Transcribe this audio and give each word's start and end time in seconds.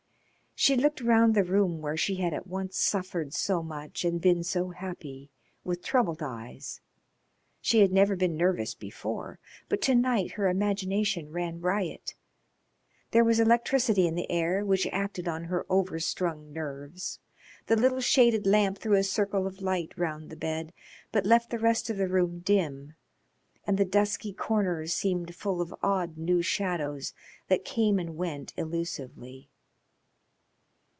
She 0.53 0.75
looked 0.75 1.01
round 1.01 1.33
the 1.33 1.43
room 1.43 1.81
where 1.81 1.97
she 1.97 2.17
had 2.17 2.35
at 2.35 2.45
once 2.45 2.77
suffered 2.77 3.33
so 3.33 3.63
much 3.63 4.05
and 4.05 4.21
been 4.21 4.43
so 4.43 4.69
happy 4.69 5.31
with 5.63 5.81
troubled 5.81 6.21
eyes. 6.21 6.81
She 7.61 7.79
had 7.79 7.91
never 7.91 8.15
been 8.15 8.37
nervous 8.37 8.75
before, 8.75 9.39
but 9.69 9.81
to 9.83 9.95
night 9.95 10.33
her 10.33 10.47
imagination 10.47 11.31
ran 11.31 11.61
riot. 11.61 12.13
There 13.09 13.23
was 13.23 13.39
electricity 13.39 14.05
in 14.05 14.13
the 14.13 14.29
air 14.29 14.63
which 14.63 14.85
acted 14.91 15.27
on 15.27 15.45
her 15.45 15.65
overstrung 15.67 16.53
nerves. 16.53 17.17
The 17.65 17.75
little 17.75 18.01
shaded 18.01 18.45
lamp 18.45 18.77
threw 18.77 18.93
a 18.93 19.03
circle 19.03 19.47
of 19.47 19.63
light 19.63 19.97
round 19.97 20.29
the 20.29 20.35
bed, 20.37 20.73
but 21.11 21.25
left 21.25 21.49
the 21.49 21.57
rest 21.57 21.89
of 21.89 21.97
the 21.97 22.07
room 22.09 22.37
dim, 22.37 22.93
and 23.65 23.79
the 23.79 23.85
dusky 23.85 24.31
corners 24.31 24.93
seemed 24.93 25.33
full 25.35 25.59
of 25.59 25.73
odd 25.81 26.19
new 26.19 26.43
shadows 26.43 27.13
that 27.47 27.65
came 27.65 27.97
and 27.97 28.15
went 28.15 28.53
illusively. 28.57 29.47